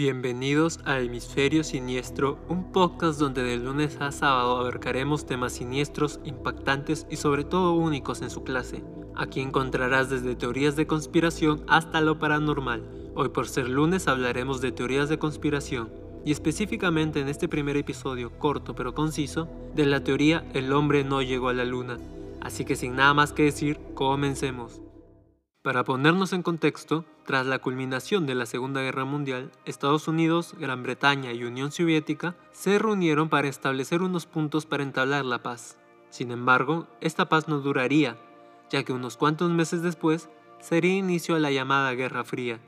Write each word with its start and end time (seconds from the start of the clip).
Bienvenidos 0.00 0.80
a 0.86 0.98
Hemisferio 0.98 1.62
Siniestro, 1.62 2.38
un 2.48 2.72
podcast 2.72 3.20
donde 3.20 3.42
de 3.42 3.58
lunes 3.58 3.98
a 4.00 4.12
sábado 4.12 4.56
abarcaremos 4.56 5.26
temas 5.26 5.52
siniestros, 5.52 6.20
impactantes 6.24 7.06
y 7.10 7.16
sobre 7.16 7.44
todo 7.44 7.74
únicos 7.74 8.22
en 8.22 8.30
su 8.30 8.42
clase. 8.42 8.82
Aquí 9.14 9.40
encontrarás 9.40 10.08
desde 10.08 10.36
teorías 10.36 10.74
de 10.74 10.86
conspiración 10.86 11.62
hasta 11.68 12.00
lo 12.00 12.18
paranormal. 12.18 12.82
Hoy 13.14 13.28
por 13.28 13.46
ser 13.46 13.68
lunes 13.68 14.08
hablaremos 14.08 14.62
de 14.62 14.72
teorías 14.72 15.10
de 15.10 15.18
conspiración 15.18 15.90
y 16.24 16.32
específicamente 16.32 17.20
en 17.20 17.28
este 17.28 17.46
primer 17.46 17.76
episodio 17.76 18.30
corto 18.38 18.74
pero 18.74 18.94
conciso 18.94 19.48
de 19.74 19.84
la 19.84 20.02
teoría 20.02 20.46
el 20.54 20.72
hombre 20.72 21.04
no 21.04 21.20
llegó 21.20 21.50
a 21.50 21.52
la 21.52 21.66
luna. 21.66 21.98
Así 22.40 22.64
que 22.64 22.74
sin 22.74 22.96
nada 22.96 23.12
más 23.12 23.34
que 23.34 23.42
decir, 23.42 23.78
comencemos. 23.92 24.80
Para 25.62 25.84
ponernos 25.84 26.32
en 26.32 26.42
contexto, 26.42 27.04
tras 27.26 27.44
la 27.44 27.58
culminación 27.58 28.24
de 28.24 28.34
la 28.34 28.46
Segunda 28.46 28.80
Guerra 28.80 29.04
Mundial, 29.04 29.52
Estados 29.66 30.08
Unidos, 30.08 30.54
Gran 30.58 30.82
Bretaña 30.82 31.34
y 31.34 31.44
Unión 31.44 31.70
Soviética 31.70 32.34
se 32.50 32.78
reunieron 32.78 33.28
para 33.28 33.48
establecer 33.48 34.00
unos 34.00 34.24
puntos 34.24 34.64
para 34.64 34.84
entablar 34.84 35.26
la 35.26 35.42
paz. 35.42 35.78
Sin 36.08 36.30
embargo, 36.30 36.86
esta 37.02 37.28
paz 37.28 37.46
no 37.46 37.60
duraría, 37.60 38.16
ya 38.70 38.84
que 38.84 38.94
unos 38.94 39.18
cuantos 39.18 39.50
meses 39.50 39.82
después 39.82 40.30
sería 40.60 40.96
inicio 40.96 41.36
a 41.36 41.40
la 41.40 41.50
llamada 41.50 41.92
Guerra 41.92 42.24
Fría. 42.24 42.58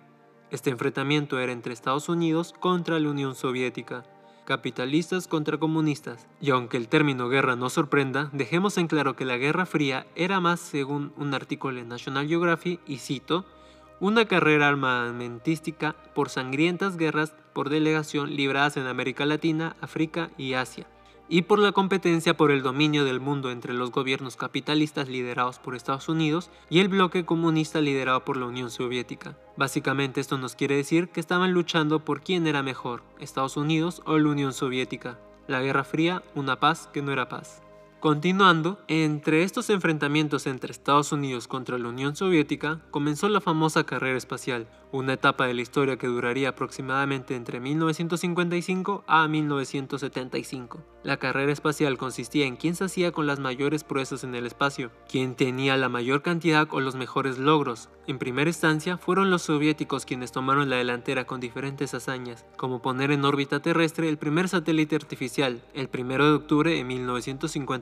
Este 0.50 0.68
enfrentamiento 0.68 1.38
era 1.38 1.52
entre 1.52 1.72
Estados 1.72 2.10
Unidos 2.10 2.52
contra 2.60 3.00
la 3.00 3.08
Unión 3.08 3.34
Soviética, 3.34 4.04
capitalistas 4.44 5.28
contra 5.28 5.58
comunistas. 5.58 6.26
Y 6.40 6.50
aunque 6.50 6.76
el 6.76 6.88
término 6.88 7.28
guerra 7.28 7.56
no 7.56 7.70
sorprenda, 7.70 8.30
dejemos 8.32 8.78
en 8.78 8.86
claro 8.88 9.16
que 9.16 9.24
la 9.24 9.36
Guerra 9.36 9.66
Fría 9.66 10.06
era 10.14 10.40
más, 10.40 10.60
según 10.60 11.12
un 11.16 11.34
artículo 11.34 11.80
en 11.80 11.88
National 11.88 12.28
Geographic, 12.28 12.80
y 12.86 12.98
cito, 12.98 13.44
una 14.00 14.24
carrera 14.24 14.68
armamentística 14.68 15.94
por 16.14 16.28
sangrientas 16.28 16.96
guerras 16.96 17.34
por 17.52 17.68
delegación 17.68 18.34
libradas 18.34 18.76
en 18.76 18.86
América 18.86 19.26
Latina, 19.26 19.76
África 19.80 20.30
y 20.36 20.54
Asia 20.54 20.86
y 21.32 21.40
por 21.40 21.58
la 21.58 21.72
competencia 21.72 22.36
por 22.36 22.50
el 22.50 22.60
dominio 22.60 23.06
del 23.06 23.18
mundo 23.18 23.50
entre 23.50 23.72
los 23.72 23.90
gobiernos 23.90 24.36
capitalistas 24.36 25.08
liderados 25.08 25.58
por 25.58 25.74
Estados 25.74 26.10
Unidos 26.10 26.50
y 26.68 26.80
el 26.80 26.88
bloque 26.88 27.24
comunista 27.24 27.80
liderado 27.80 28.22
por 28.22 28.36
la 28.36 28.44
Unión 28.44 28.70
Soviética. 28.70 29.34
Básicamente 29.56 30.20
esto 30.20 30.36
nos 30.36 30.54
quiere 30.56 30.76
decir 30.76 31.08
que 31.08 31.20
estaban 31.20 31.52
luchando 31.52 32.04
por 32.04 32.20
quién 32.20 32.46
era 32.46 32.62
mejor, 32.62 33.02
Estados 33.18 33.56
Unidos 33.56 34.02
o 34.04 34.18
la 34.18 34.28
Unión 34.28 34.52
Soviética. 34.52 35.18
La 35.46 35.62
Guerra 35.62 35.84
Fría, 35.84 36.22
una 36.34 36.60
paz 36.60 36.90
que 36.92 37.00
no 37.00 37.12
era 37.12 37.30
paz. 37.30 37.62
Continuando, 38.02 38.80
entre 38.88 39.44
estos 39.44 39.70
enfrentamientos 39.70 40.48
entre 40.48 40.72
Estados 40.72 41.12
Unidos 41.12 41.46
contra 41.46 41.78
la 41.78 41.88
Unión 41.88 42.16
Soviética 42.16 42.80
comenzó 42.90 43.28
la 43.28 43.40
famosa 43.40 43.84
carrera 43.84 44.18
espacial, 44.18 44.66
una 44.90 45.12
etapa 45.12 45.46
de 45.46 45.54
la 45.54 45.62
historia 45.62 45.96
que 45.96 46.08
duraría 46.08 46.48
aproximadamente 46.50 47.36
entre 47.36 47.60
1955 47.60 49.04
a 49.06 49.28
1975. 49.28 50.84
La 51.02 51.16
carrera 51.16 51.52
espacial 51.52 51.96
consistía 51.96 52.46
en 52.46 52.56
quién 52.56 52.74
se 52.74 52.84
hacía 52.84 53.12
con 53.12 53.26
las 53.26 53.38
mayores 53.38 53.84
proezas 53.84 54.22
en 54.24 54.34
el 54.34 54.46
espacio, 54.46 54.90
quién 55.08 55.34
tenía 55.34 55.76
la 55.76 55.88
mayor 55.88 56.22
cantidad 56.22 56.68
o 56.70 56.80
los 56.80 56.94
mejores 56.94 57.38
logros. 57.38 57.88
En 58.06 58.18
primera 58.18 58.50
instancia 58.50 58.98
fueron 58.98 59.30
los 59.30 59.42
soviéticos 59.42 60.04
quienes 60.04 60.32
tomaron 60.32 60.68
la 60.68 60.76
delantera 60.76 61.24
con 61.24 61.40
diferentes 61.40 61.94
hazañas, 61.94 62.44
como 62.56 62.82
poner 62.82 63.12
en 63.12 63.24
órbita 63.24 63.60
terrestre 63.60 64.08
el 64.08 64.18
primer 64.18 64.48
satélite 64.48 64.96
artificial, 64.96 65.62
el 65.72 65.88
1 65.92 66.24
de 66.24 66.32
octubre 66.32 66.74
de 66.74 66.84
1955 66.84 67.72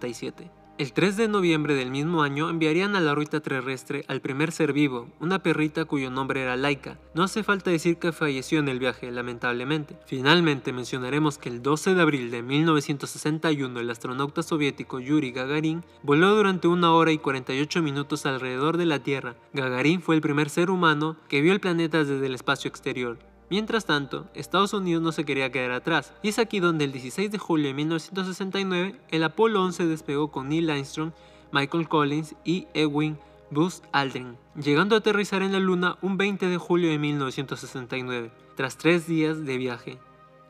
el 0.80 0.94
3 0.94 1.18
de 1.18 1.28
noviembre 1.28 1.74
del 1.74 1.90
mismo 1.90 2.22
año 2.22 2.48
enviarían 2.48 2.96
a 2.96 3.00
la 3.00 3.12
órbita 3.12 3.40
terrestre 3.40 4.02
al 4.08 4.22
primer 4.22 4.50
ser 4.50 4.72
vivo, 4.72 5.10
una 5.20 5.42
perrita 5.42 5.84
cuyo 5.84 6.10
nombre 6.10 6.40
era 6.40 6.56
Laika. 6.56 6.98
No 7.12 7.22
hace 7.22 7.42
falta 7.42 7.70
decir 7.70 7.98
que 7.98 8.12
falleció 8.12 8.60
en 8.60 8.68
el 8.68 8.78
viaje, 8.78 9.10
lamentablemente. 9.10 9.98
Finalmente 10.06 10.72
mencionaremos 10.72 11.36
que 11.36 11.50
el 11.50 11.60
12 11.60 11.94
de 11.94 12.00
abril 12.00 12.30
de 12.30 12.42
1961 12.42 13.78
el 13.78 13.90
astronauta 13.90 14.42
soviético 14.42 15.00
Yuri 15.00 15.32
Gagarin 15.32 15.84
voló 16.02 16.34
durante 16.34 16.66
una 16.66 16.94
hora 16.94 17.12
y 17.12 17.18
48 17.18 17.82
minutos 17.82 18.24
alrededor 18.24 18.78
de 18.78 18.86
la 18.86 19.00
Tierra. 19.00 19.36
Gagarin 19.52 20.00
fue 20.00 20.14
el 20.14 20.22
primer 20.22 20.48
ser 20.48 20.70
humano 20.70 21.18
que 21.28 21.42
vio 21.42 21.52
el 21.52 21.60
planeta 21.60 21.98
desde 21.98 22.24
el 22.24 22.34
espacio 22.34 22.70
exterior. 22.70 23.18
Mientras 23.50 23.84
tanto, 23.84 24.28
Estados 24.32 24.72
Unidos 24.74 25.02
no 25.02 25.10
se 25.10 25.24
quería 25.24 25.50
quedar 25.50 25.72
atrás, 25.72 26.12
y 26.22 26.28
es 26.28 26.38
aquí 26.38 26.60
donde 26.60 26.84
el 26.84 26.92
16 26.92 27.32
de 27.32 27.38
julio 27.38 27.66
de 27.66 27.74
1969 27.74 28.94
el 29.10 29.24
Apolo 29.24 29.64
11 29.64 29.86
despegó 29.86 30.30
con 30.30 30.48
Neil 30.48 30.70
Armstrong, 30.70 31.10
Michael 31.50 31.88
Collins 31.88 32.36
y 32.44 32.68
Edwin 32.74 33.18
Buzz 33.50 33.82
Aldrin, 33.90 34.36
llegando 34.54 34.94
a 34.94 34.98
aterrizar 34.98 35.42
en 35.42 35.50
la 35.50 35.58
Luna 35.58 35.98
un 36.00 36.16
20 36.16 36.46
de 36.46 36.58
julio 36.58 36.90
de 36.90 36.98
1969, 36.98 38.30
tras 38.54 38.78
tres 38.78 39.08
días 39.08 39.44
de 39.44 39.56
viaje. 39.56 39.98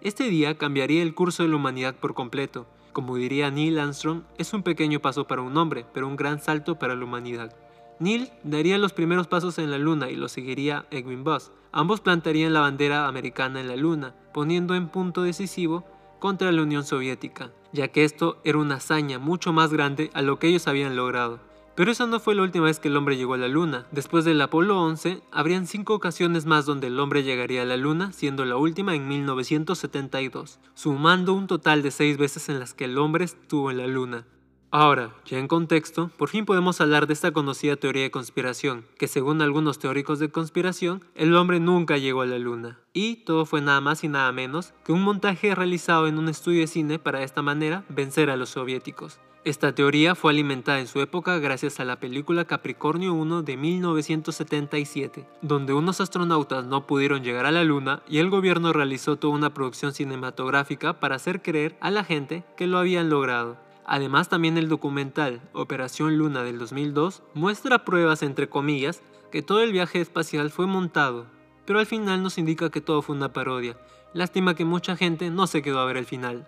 Este 0.03 0.25
día 0.25 0.59
cambiaría 0.59 1.03
el 1.03 1.15
curso 1.15 1.43
de 1.43 1.49
la 1.49 1.56
humanidad 1.56 1.94
por 1.94 2.12
completo. 2.12 2.67
Como 2.93 3.17
diría 3.17 3.50
Neil 3.50 3.78
Armstrong, 3.78 4.25
es 4.37 4.53
un 4.53 4.62
pequeño 4.62 5.00
paso 5.00 5.27
para 5.27 5.41
un 5.41 5.56
hombre, 5.56 5.87
pero 5.94 6.06
un 6.06 6.17
gran 6.17 6.38
salto 6.38 6.78
para 6.78 6.97
la 6.97 7.05
humanidad. 7.06 7.56
Neil 8.00 8.31
daría 8.44 8.78
los 8.78 8.94
primeros 8.94 9.27
pasos 9.27 9.59
en 9.59 9.71
la 9.71 9.77
Luna 9.77 10.11
y 10.11 10.16
lo 10.16 10.28
seguiría 10.31 10.87
Edwin 10.91 11.22
Buzz. 11.22 11.53
Ambos 11.71 12.00
plantarían 12.00 12.55
la 12.55 12.61
bandera 12.61 13.06
americana 13.06 13.61
en 13.61 13.69
la 13.69 13.77
Luna, 13.77 14.15
poniendo 14.33 14.75
en 14.75 14.88
punto 14.88 15.22
decisivo 15.22 15.84
contra 16.19 16.50
la 16.50 16.62
Unión 16.62 16.83
Soviética, 16.84 17.53
ya 17.72 17.88
que 17.88 18.05
esto 18.05 18.41
era 18.43 18.56
una 18.56 18.77
hazaña 18.77 19.19
mucho 19.19 19.53
más 19.53 19.71
grande 19.71 20.11
a 20.15 20.22
lo 20.22 20.38
que 20.38 20.49
ellos 20.49 20.66
habían 20.66 20.97
logrado. 20.97 21.41
Pero 21.75 21.93
esa 21.93 22.06
no 22.06 22.21
fue 22.21 22.34
la 22.34 22.43
última 22.43 22.65
vez 22.65 22.81
que 22.81 22.88
el 22.88 22.97
hombre 22.97 23.19
llegó 23.19 23.34
a 23.34 23.38
la 23.38 23.49
Luna. 23.49 23.87
Después 23.93 24.25
del 24.25 24.41
Apolo 24.41 24.81
11, 24.81 25.22
habrían 25.31 25.67
cinco 25.67 25.93
ocasiones 25.93 26.47
más 26.47 26.65
donde 26.65 26.87
el 26.87 26.99
hombre 26.99 27.22
llegaría 27.22 27.62
a 27.62 27.67
la 27.67 27.77
Luna, 27.77 28.12
siendo 28.12 28.47
la 28.47 28.56
última 28.56 28.94
en 28.94 29.09
1972, 29.09 30.59
sumando 30.72 31.34
un 31.34 31.47
total 31.47 31.82
de 31.82 31.91
seis 31.91 32.17
veces 32.17 32.49
en 32.49 32.61
las 32.61 32.72
que 32.72 32.87
el 32.87 32.97
hombre 32.97 33.27
estuvo 33.27 33.71
en 33.71 33.77
la 33.77 33.87
Luna. 33.87 34.27
Ahora, 34.72 35.10
ya 35.26 35.38
en 35.38 35.48
contexto, 35.48 36.12
por 36.16 36.28
fin 36.28 36.47
podemos 36.47 36.81
hablar 36.81 37.08
de 37.08 37.12
esta 37.12 37.32
conocida 37.32 37.75
teoría 37.75 38.04
de 38.04 38.12
conspiración, 38.12 38.84
que 38.98 39.08
según 39.08 39.42
algunos 39.42 39.81
teóricos 39.81 40.20
de 40.20 40.31
conspiración, 40.31 41.04
el 41.16 41.34
hombre 41.34 41.58
nunca 41.58 41.98
llegó 41.98 42.22
a 42.22 42.26
la 42.26 42.38
luna. 42.38 42.78
Y 42.92 43.16
todo 43.16 43.47
fue 43.47 43.60
nada 43.62 43.81
más 43.81 44.04
y 44.04 44.08
nada 44.08 44.31
menos 44.31 44.72
que 44.84 44.92
un 44.92 45.03
montaje 45.03 45.56
realizado 45.56 46.06
en 46.06 46.19
un 46.19 46.28
estudio 46.28 46.60
de 46.60 46.69
cine 46.69 47.00
para 47.00 47.19
de 47.19 47.25
esta 47.25 47.42
manera 47.42 47.84
vencer 47.88 48.31
a 48.31 48.36
los 48.36 48.50
soviéticos. 48.50 49.19
Esta 49.42 49.75
teoría 49.75 50.14
fue 50.14 50.31
alimentada 50.31 50.78
en 50.78 50.87
su 50.87 51.00
época 51.00 51.38
gracias 51.38 51.81
a 51.81 51.84
la 51.84 51.98
película 51.98 52.44
Capricornio 52.44 53.12
1 53.14 53.42
de 53.42 53.56
1977, 53.56 55.26
donde 55.42 55.72
unos 55.72 56.00
astronautas 56.00 56.64
no 56.66 56.87
pudieron 56.87 57.25
llegar 57.25 57.47
a 57.47 57.50
la 57.50 57.64
Luna 57.64 58.02
y 58.06 58.19
el 58.19 58.31
gobierno 58.31 58.72
realizó 58.72 59.16
toda 59.16 59.34
una 59.34 59.52
producción 59.52 59.94
cinematográfica 59.94 61.00
para 61.00 61.16
hacer 61.16 61.42
creer 61.42 61.75
a 61.81 61.91
la 61.91 62.04
gente 62.04 62.44
que 62.56 62.69
lo 62.69 62.78
habían 62.78 63.10
logrado. 63.10 63.56
Además, 63.92 64.28
también 64.28 64.56
el 64.56 64.68
documental 64.68 65.40
Operación 65.52 66.16
Luna 66.16 66.44
del 66.44 66.60
2002 66.60 67.24
muestra 67.34 67.84
pruebas, 67.84 68.22
entre 68.22 68.48
comillas, 68.48 69.02
que 69.32 69.42
todo 69.42 69.62
el 69.62 69.72
viaje 69.72 70.00
espacial 70.00 70.50
fue 70.50 70.68
montado, 70.68 71.26
pero 71.66 71.80
al 71.80 71.86
final 71.86 72.22
nos 72.22 72.38
indica 72.38 72.70
que 72.70 72.80
todo 72.80 73.02
fue 73.02 73.16
una 73.16 73.32
parodia. 73.32 73.76
Lástima 74.12 74.54
que 74.54 74.64
mucha 74.64 74.94
gente 74.94 75.28
no 75.30 75.48
se 75.48 75.60
quedó 75.60 75.80
a 75.80 75.86
ver 75.86 75.96
el 75.96 76.06
final. 76.06 76.46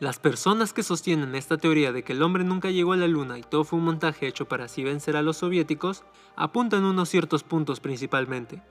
Las 0.00 0.18
personas 0.18 0.74
que 0.74 0.82
sostienen 0.82 1.34
esta 1.34 1.56
teoría 1.56 1.92
de 1.92 2.02
que 2.02 2.12
el 2.12 2.22
hombre 2.22 2.44
nunca 2.44 2.70
llegó 2.70 2.92
a 2.92 2.98
la 2.98 3.08
luna 3.08 3.38
y 3.38 3.42
todo 3.42 3.64
fue 3.64 3.78
un 3.78 3.86
montaje 3.86 4.26
hecho 4.26 4.46
para 4.46 4.66
así 4.66 4.84
vencer 4.84 5.16
a 5.16 5.22
los 5.22 5.38
soviéticos, 5.38 6.04
apuntan 6.36 6.84
unos 6.84 7.08
ciertos 7.08 7.42
puntos 7.42 7.80
principalmente. 7.80 8.62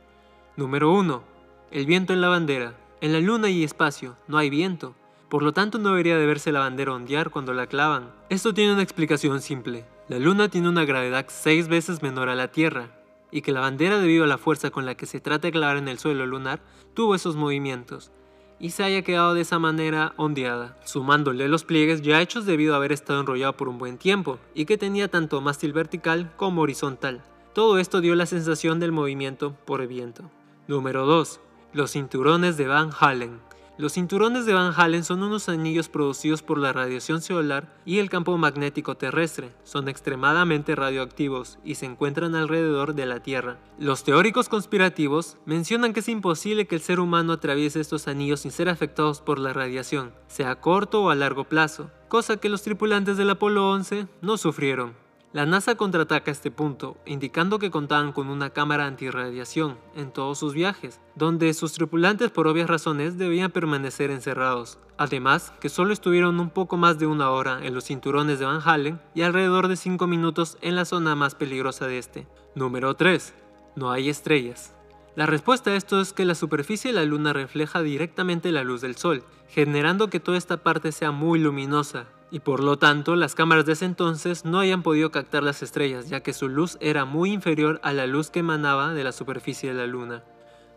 Número 0.58 0.94
1. 0.94 1.24
El 1.72 1.88
viento 1.88 2.14
en 2.14 2.22
la 2.22 2.30
bandera. 2.30 2.76
En 3.02 3.14
la 3.14 3.20
luna 3.20 3.48
hay 3.48 3.64
espacio, 3.64 4.16
no 4.28 4.38
hay 4.38 4.52
viento. 4.52 4.94
Por 5.32 5.44
lo 5.44 5.54
tanto, 5.54 5.78
no 5.78 5.92
debería 5.92 6.18
de 6.18 6.26
verse 6.26 6.52
la 6.52 6.60
bandera 6.60 6.92
ondear 6.92 7.30
cuando 7.30 7.54
la 7.54 7.66
clavan. 7.66 8.12
Esto 8.28 8.54
tiene 8.54 8.74
una 8.74 8.84
explicación 8.84 9.40
simple. 9.40 9.86
La 10.10 10.20
Luna 10.20 10.50
tiene 10.50 10.68
una 10.68 10.84
gravedad 10.84 11.26
seis 11.30 11.70
veces 11.70 12.02
menor 12.02 12.28
a 12.28 12.36
la 12.36 12.50
Tierra, 12.50 12.90
y 13.32 13.42
que 13.42 13.54
la 13.54 13.62
bandera 13.62 14.00
debido 14.00 14.26
a 14.26 14.28
la 14.28 14.38
fuerza 14.38 14.72
con 14.72 14.86
la 14.86 14.96
que 14.96 15.06
se 15.06 15.22
trata 15.22 15.48
de 15.48 15.54
clavar 15.54 15.78
en 15.78 15.88
el 15.88 16.00
suelo 16.00 16.26
lunar, 16.26 16.60
tuvo 16.94 17.16
esos 17.16 17.38
movimientos, 17.38 18.12
y 18.60 18.72
se 18.72 18.84
haya 18.84 19.04
quedado 19.04 19.34
de 19.34 19.40
esa 19.40 19.58
manera 19.58 20.12
ondeada, 20.18 20.78
sumándole 20.84 21.48
los 21.48 21.64
pliegues 21.64 22.02
ya 22.02 22.22
hechos 22.22 22.46
debido 22.46 22.74
a 22.74 22.78
haber 22.78 22.92
estado 22.92 23.22
enrollado 23.22 23.56
por 23.56 23.70
un 23.70 23.78
buen 23.78 23.98
tiempo, 23.98 24.38
y 24.54 24.66
que 24.66 24.78
tenía 24.78 25.08
tanto 25.08 25.40
mástil 25.40 25.72
vertical 25.72 26.34
como 26.36 26.64
horizontal. 26.64 27.24
Todo 27.54 27.80
esto 27.80 28.02
dio 28.02 28.16
la 28.16 28.26
sensación 28.26 28.82
del 28.82 28.92
movimiento 28.92 29.56
por 29.64 29.88
viento. 29.88 30.30
Número 30.68 31.06
2. 31.06 31.40
Los 31.72 31.92
cinturones 31.92 32.58
de 32.58 32.68
Van 32.68 32.90
Halen. 33.00 33.40
Los 33.82 33.94
cinturones 33.94 34.46
de 34.46 34.54
Van 34.54 34.76
Halen 34.78 35.04
son 35.04 35.24
unos 35.24 35.50
anillos 35.50 35.90
producidos 35.90 36.44
por 36.44 36.60
la 36.60 36.72
radiación 36.72 37.20
solar 37.20 37.74
y 37.84 37.98
el 37.98 38.12
campo 38.12 38.38
magnético 38.38 38.96
terrestre. 38.96 39.56
Son 39.64 39.90
extremadamente 39.90 40.76
radioactivos 40.76 41.58
y 41.64 41.74
se 41.74 41.88
encuentran 41.88 42.36
alrededor 42.36 42.94
de 42.94 43.08
la 43.08 43.24
Tierra. 43.24 43.58
Los 43.80 44.04
teóricos 44.04 44.50
conspirativos 44.50 45.38
mencionan 45.46 45.94
que 45.94 46.02
es 46.02 46.10
imposible 46.10 46.68
que 46.68 46.76
el 46.76 46.82
ser 46.82 47.00
humano 47.00 47.34
atraviese 47.34 47.80
estos 47.80 48.08
anillos 48.08 48.42
sin 48.42 48.52
ser 48.52 48.70
afectados 48.70 49.20
por 49.20 49.40
la 49.40 49.52
radiación, 49.52 50.14
sea 50.28 50.52
a 50.52 50.62
corto 50.62 51.02
o 51.02 51.10
a 51.10 51.16
largo 51.16 51.46
plazo, 51.46 51.90
cosa 52.08 52.38
que 52.38 52.50
los 52.50 52.62
tripulantes 52.62 53.18
del 53.18 53.32
Apolo 53.32 53.72
11 53.72 54.08
no 54.22 54.38
sufrieron. 54.38 55.01
La 55.34 55.46
NASA 55.46 55.76
contraataca 55.76 56.30
este 56.30 56.52
punto, 56.52 56.98
indicando 57.06 57.58
que 57.58 57.72
contaban 57.72 58.12
con 58.12 58.28
una 58.28 58.50
cámara 58.50 58.86
antirradiación 58.86 59.78
en 59.96 60.12
todos 60.12 60.38
sus 60.38 60.54
viajes, 60.54 61.00
donde 61.16 61.54
sus 61.54 61.72
tripulantes 61.72 62.32
por 62.32 62.48
obvias 62.48 62.70
razones 62.70 63.18
debían 63.18 63.50
permanecer 63.50 64.12
encerrados. 64.12 64.78
Además, 64.98 65.54
que 65.62 65.70
solo 65.70 65.94
estuvieron 65.94 66.38
un 66.42 66.50
poco 66.50 66.76
más 66.76 67.00
de 67.00 67.08
una 67.08 67.30
hora 67.32 67.66
en 67.66 67.74
los 67.74 67.86
cinturones 67.86 68.40
de 68.40 68.46
Van 68.46 68.60
Halen 68.62 69.00
y 69.16 69.22
alrededor 69.22 69.70
de 69.70 69.78
5 69.78 70.06
minutos 70.06 70.58
en 70.60 70.76
la 70.76 70.84
zona 70.84 71.16
más 71.16 71.34
peligrosa 71.34 71.88
de 71.88 71.98
este. 71.98 72.28
Número 72.54 72.96
3. 72.98 73.34
No 73.78 73.90
hay 73.90 74.10
estrellas. 74.10 74.76
La 75.16 75.28
respuesta 75.28 75.72
a 75.72 75.76
esto 75.76 76.02
es 76.02 76.12
que 76.12 76.26
la 76.26 76.36
superficie 76.36 76.92
de 76.92 77.00
la 77.00 77.06
Luna 77.06 77.32
refleja 77.32 77.82
directamente 77.82 78.52
la 78.52 78.66
luz 78.66 78.82
del 78.82 78.98
Sol, 78.98 79.24
generando 79.48 80.10
que 80.10 80.20
toda 80.20 80.38
esta 80.38 80.58
parte 80.58 80.92
sea 80.92 81.12
muy 81.12 81.40
luminosa, 81.40 82.08
y 82.32 82.40
por 82.40 82.64
lo 82.64 82.78
tanto 82.78 83.16
las 83.16 83.36
cámaras 83.36 83.66
de 83.66 83.74
ese 83.74 83.86
entonces 83.86 84.46
no 84.46 84.60
hayan 84.60 84.82
podido 84.82 85.12
captar 85.12 85.44
las 85.44 85.62
estrellas 85.62 86.10
ya 86.10 86.22
que 86.22 86.34
su 86.34 86.50
luz 86.50 86.78
era 86.80 87.06
muy 87.06 87.32
inferior 87.32 87.80
a 87.84 87.94
la 87.94 88.08
luz 88.08 88.32
que 88.32 88.40
emanaba 88.40 88.94
de 88.94 89.04
la 89.04 89.12
superficie 89.12 89.70
de 89.70 89.76
la 89.76 89.86
Luna. 89.86 90.24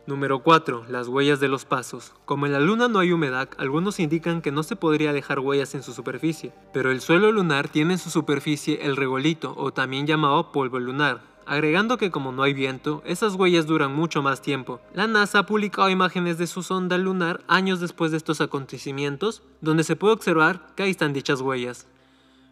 Número 0.06 0.40
4. 0.40 0.84
Las 0.90 1.08
huellas 1.08 1.40
de 1.40 1.48
los 1.48 1.64
pasos. 1.64 2.12
Como 2.26 2.44
en 2.44 2.52
la 2.52 2.60
Luna 2.60 2.88
no 2.88 2.98
hay 2.98 3.12
humedad, 3.12 3.48
algunos 3.56 3.98
indican 4.00 4.42
que 4.42 4.52
no 4.52 4.62
se 4.62 4.76
podría 4.76 5.14
dejar 5.14 5.38
huellas 5.38 5.74
en 5.74 5.82
su 5.82 5.94
superficie, 5.94 6.52
pero 6.74 6.90
el 6.90 7.00
suelo 7.00 7.32
lunar 7.32 7.68
tiene 7.68 7.94
en 7.94 7.98
su 7.98 8.10
superficie 8.10 8.84
el 8.84 8.96
regolito 8.96 9.54
o 9.56 9.72
también 9.72 10.06
llamado 10.06 10.52
polvo 10.52 10.78
lunar, 10.78 11.22
agregando 11.46 11.98
que 11.98 12.10
como 12.10 12.32
no 12.32 12.42
hay 12.42 12.54
viento, 12.54 13.02
esas 13.06 13.34
huellas 13.34 13.66
duran 13.66 13.94
mucho 13.94 14.22
más 14.22 14.42
tiempo. 14.42 14.80
La 14.92 15.06
NASA 15.06 15.40
ha 15.40 15.46
publicado 15.46 15.90
imágenes 15.90 16.38
de 16.38 16.46
su 16.46 16.62
sonda 16.62 16.98
lunar 16.98 17.42
años 17.48 17.80
después 17.80 18.10
de 18.10 18.16
estos 18.16 18.40
acontecimientos, 18.40 19.42
donde 19.60 19.84
se 19.84 19.96
puede 19.96 20.14
observar 20.14 20.74
que 20.76 20.84
ahí 20.84 20.90
están 20.90 21.12
dichas 21.12 21.40
huellas. 21.40 21.86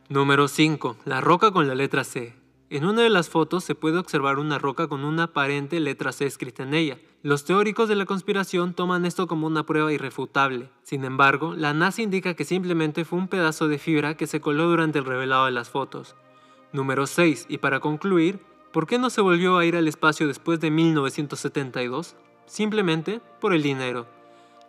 Número 0.08 0.48
5. 0.48 0.96
La 1.04 1.20
roca 1.20 1.52
con 1.52 1.68
la 1.68 1.74
letra 1.74 2.04
C. 2.04 2.34
En 2.70 2.86
una 2.86 3.02
de 3.02 3.10
las 3.10 3.28
fotos 3.28 3.64
se 3.64 3.74
puede 3.74 3.98
observar 3.98 4.38
una 4.38 4.58
roca 4.58 4.88
con 4.88 5.04
una 5.04 5.24
aparente 5.24 5.78
letra 5.78 6.10
C 6.10 6.24
escrita 6.24 6.62
en 6.62 6.72
ella. 6.72 6.98
Los 7.22 7.44
teóricos 7.44 7.88
de 7.88 7.96
la 7.96 8.06
conspiración 8.06 8.72
toman 8.72 9.04
esto 9.04 9.26
como 9.26 9.46
una 9.46 9.66
prueba 9.66 9.92
irrefutable. 9.92 10.70
Sin 10.82 11.04
embargo, 11.04 11.54
la 11.54 11.74
NASA 11.74 12.02
indica 12.02 12.34
que 12.34 12.44
simplemente 12.44 13.04
fue 13.04 13.18
un 13.18 13.28
pedazo 13.28 13.68
de 13.68 13.78
fibra 13.78 14.16
que 14.16 14.26
se 14.26 14.40
coló 14.40 14.68
durante 14.68 14.98
el 14.98 15.04
revelado 15.04 15.44
de 15.44 15.52
las 15.52 15.68
fotos. 15.68 16.16
Número 16.72 17.06
6. 17.06 17.46
Y 17.50 17.58
para 17.58 17.80
concluir, 17.80 18.40
¿Por 18.72 18.86
qué 18.86 18.98
no 18.98 19.10
se 19.10 19.20
volvió 19.20 19.58
a 19.58 19.66
ir 19.66 19.76
al 19.76 19.86
espacio 19.86 20.26
después 20.26 20.58
de 20.58 20.70
1972? 20.70 22.16
Simplemente 22.46 23.20
por 23.38 23.52
el 23.52 23.62
dinero, 23.62 24.06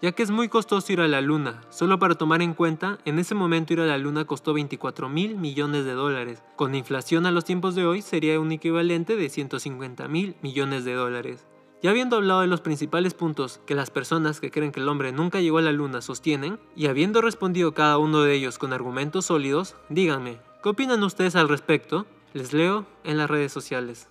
ya 0.02 0.12
que 0.12 0.24
es 0.24 0.30
muy 0.30 0.50
costoso 0.50 0.92
ir 0.92 1.00
a 1.00 1.08
la 1.08 1.22
Luna. 1.22 1.62
Solo 1.70 2.00
para 2.00 2.16
tomar 2.16 2.42
en 2.42 2.54
cuenta, 2.54 2.98
en 3.06 3.18
ese 3.18 3.34
momento 3.34 3.72
ir 3.72 3.80
a 3.80 3.86
la 3.86 3.98
Luna 3.98 4.26
costó 4.26 4.54
24 4.54 5.08
mil 5.08 5.38
millones 5.38 5.86
de 5.86 5.94
dólares. 5.94 6.44
Con 6.58 6.76
inflación 6.76 7.26
a 7.26 7.32
los 7.32 7.46
tiempos 7.46 7.76
de 7.76 7.86
hoy 7.86 8.02
sería 8.02 8.42
un 8.42 8.52
equivalente 8.52 9.16
de 9.16 9.30
150 9.30 10.06
mil 10.10 10.36
millones 10.42 10.84
de 10.84 10.96
dólares. 10.96 11.48
Ya 11.82 11.92
habiendo 11.92 12.18
hablado 12.18 12.42
de 12.42 12.48
los 12.48 12.60
principales 12.60 13.14
puntos 13.14 13.62
que 13.66 13.74
las 13.74 13.90
personas 13.90 14.42
que 14.42 14.52
creen 14.52 14.74
que 14.74 14.82
el 14.82 14.90
hombre 14.90 15.14
nunca 15.14 15.40
llegó 15.40 15.60
a 15.60 15.62
la 15.62 15.72
luna 15.72 16.02
sostienen, 16.02 16.60
y 16.76 16.88
habiendo 16.88 17.22
respondido 17.22 17.74
cada 17.74 17.98
uno 17.98 18.22
de 18.22 18.34
ellos 18.34 18.58
con 18.58 18.74
argumentos 18.74 19.28
sólidos, 19.28 19.78
díganme, 19.88 20.40
¿qué 20.62 20.68
opinan 20.68 21.04
ustedes 21.04 21.38
al 21.38 21.48
respecto? 21.48 22.06
Les 22.34 22.52
leo 22.52 22.88
en 23.04 23.18
las 23.18 23.30
redes 23.30 23.52
sociales. 23.52 24.10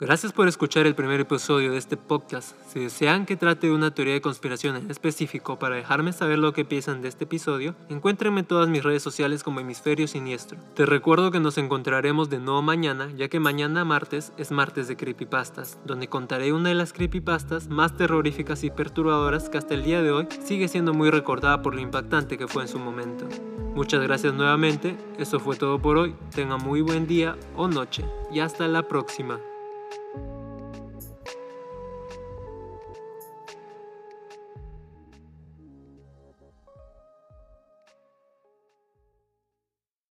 Gracias 0.00 0.32
por 0.32 0.48
escuchar 0.48 0.86
el 0.86 0.96
primer 0.96 1.20
episodio 1.20 1.70
de 1.70 1.78
este 1.78 1.96
podcast. 1.96 2.56
Si 2.68 2.80
desean 2.80 3.26
que 3.26 3.36
trate 3.36 3.68
de 3.68 3.72
una 3.72 3.94
teoría 3.94 4.14
de 4.14 4.20
conspiración 4.20 4.74
en 4.74 4.90
específico 4.90 5.56
para 5.56 5.76
dejarme 5.76 6.12
saber 6.12 6.40
lo 6.40 6.52
que 6.52 6.64
piensan 6.64 7.00
de 7.00 7.08
este 7.08 7.24
episodio, 7.24 7.76
encuéntrenme 7.88 8.40
en 8.40 8.46
todas 8.46 8.68
mis 8.68 8.82
redes 8.82 9.02
sociales 9.04 9.44
como 9.44 9.60
Hemisferio 9.60 10.08
Siniestro. 10.08 10.58
Te 10.74 10.84
recuerdo 10.84 11.30
que 11.30 11.38
nos 11.38 11.58
encontraremos 11.58 12.28
de 12.28 12.40
nuevo 12.40 12.62
mañana, 12.62 13.12
ya 13.16 13.28
que 13.28 13.38
mañana 13.38 13.84
martes 13.84 14.32
es 14.36 14.50
martes 14.50 14.88
de 14.88 14.96
creepypastas, 14.96 15.78
donde 15.84 16.08
contaré 16.08 16.52
una 16.52 16.70
de 16.70 16.74
las 16.74 16.92
creepypastas 16.92 17.68
más 17.68 17.96
terroríficas 17.96 18.64
y 18.64 18.70
perturbadoras 18.70 19.48
que 19.48 19.58
hasta 19.58 19.74
el 19.74 19.84
día 19.84 20.02
de 20.02 20.10
hoy 20.10 20.28
sigue 20.44 20.66
siendo 20.66 20.92
muy 20.92 21.10
recordada 21.10 21.62
por 21.62 21.76
lo 21.76 21.80
impactante 21.80 22.36
que 22.36 22.48
fue 22.48 22.62
en 22.62 22.68
su 22.68 22.80
momento. 22.80 23.28
Muchas 23.78 24.02
gracias 24.02 24.34
nuevamente, 24.34 24.96
eso 25.20 25.38
fue 25.38 25.54
todo 25.54 25.80
por 25.80 25.98
hoy, 25.98 26.12
tengan 26.34 26.60
muy 26.60 26.80
buen 26.80 27.06
día 27.06 27.36
o 27.54 27.68
noche 27.68 28.04
y 28.28 28.40
hasta 28.40 28.66
la 28.66 28.82
próxima. 28.82 29.38